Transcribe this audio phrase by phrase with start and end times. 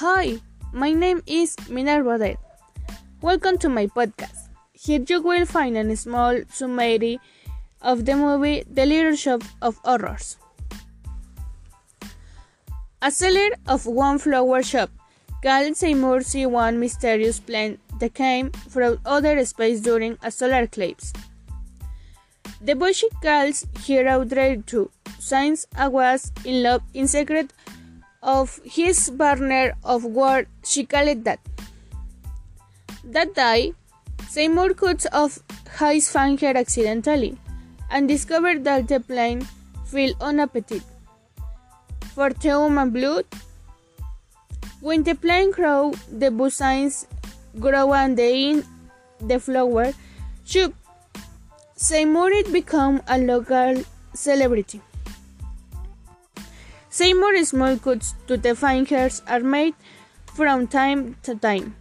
[0.00, 0.40] Hi,
[0.74, 2.36] my name is Minerva Dead.
[3.22, 4.50] Welcome to my podcast.
[4.74, 7.18] Here you will find a small summary
[7.80, 10.36] of the movie The Little Shop of Horrors.
[13.00, 14.90] A seller of one flower shop
[15.42, 16.20] called Seymour
[16.50, 21.14] one mysterious plant that came from outer space during a solar eclipse.
[22.60, 27.54] The boy she calls her Audrey Two since I was in love in secret
[28.26, 31.38] of his partner of war she called that.
[33.04, 33.72] That day,
[34.28, 35.38] Seymour cuts off
[35.78, 37.38] his finger accidentally
[37.90, 39.46] and discovered that the plane
[39.86, 40.82] feel on a appetite
[42.14, 43.24] for the human blood.
[44.80, 47.06] When the plane grow, the buzzines
[47.60, 48.64] grow and the in
[49.20, 49.92] the flower
[50.44, 50.74] shoot.
[51.76, 54.80] Seymour it become a local celebrity.
[56.96, 59.74] Seymour small cuts to the fingers are made
[60.34, 61.76] from time to time,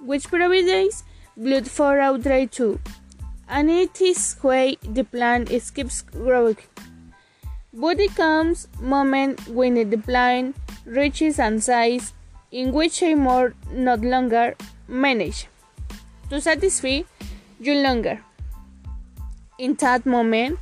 [0.00, 1.04] which provides
[1.36, 2.80] blood for Audrey Two,
[3.46, 6.56] and it is way the plant keeps growing.
[7.74, 12.14] But it comes moment when the plant reaches a size
[12.50, 14.54] in which Seymour no longer
[14.88, 15.46] manage
[16.30, 17.02] to satisfy
[17.60, 18.18] you longer.
[19.58, 20.58] In that moment,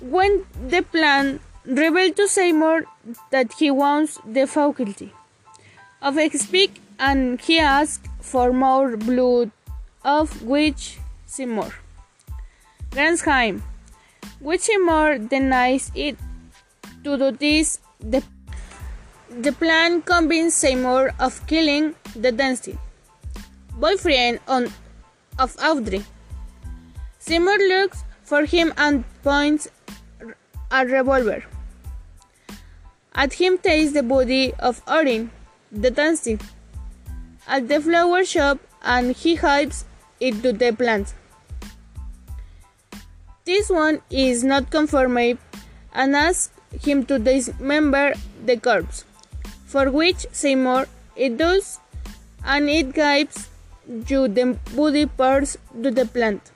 [0.00, 2.84] when the plant revealed to Seymour
[3.30, 5.12] that he wants the faculty
[6.00, 9.50] of speak and he asked for more blood,
[10.02, 11.74] of which Seymour
[12.90, 13.62] grants him,
[14.40, 16.16] which Seymour denies it.
[17.04, 18.22] To do this, the,
[19.30, 22.78] the plan convinced Seymour of killing the dancing
[23.74, 24.72] boyfriend on,
[25.38, 26.04] of Audrey.
[27.18, 29.68] Seymour looks for him and points
[30.70, 31.44] a revolver.
[33.22, 35.30] At him takes the body of Orin,
[35.72, 36.40] the dancing,
[37.48, 39.84] at the flower shop and he hides
[40.20, 41.14] it to the plant.
[43.44, 45.40] This one is not conformable
[45.92, 46.52] and asks
[46.84, 48.14] him to dismember
[48.46, 49.04] the corpse,
[49.66, 50.86] for which Seymour
[51.16, 51.80] it does,
[52.44, 53.48] and it gives
[54.06, 56.52] you the body parts to the plant.